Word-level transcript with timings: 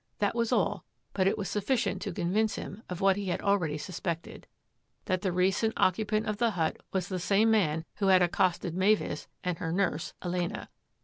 That 0.17 0.33
was 0.33 0.51
all, 0.51 0.83
but 1.13 1.27
it 1.27 1.37
was 1.37 1.47
sufficient 1.47 2.01
to 2.01 2.11
convince 2.11 2.55
him 2.55 2.81
of 2.89 3.01
what 3.01 3.17
he 3.17 3.25
had 3.25 3.39
already 3.43 3.77
suspected: 3.77 4.47
that 5.05 5.21
the 5.21 5.31
recent 5.31 5.75
occupant 5.77 6.25
of 6.25 6.37
the 6.37 6.49
hut 6.49 6.77
was 6.91 7.07
the 7.07 7.19
same 7.19 7.51
man 7.51 7.85
who 7.97 8.07
had 8.07 8.23
accosted 8.23 8.73
Mavis 8.73 9.27
and 9.43 9.59
her 9.59 9.71
nurse, 9.71 10.15
Elena. 10.23 10.69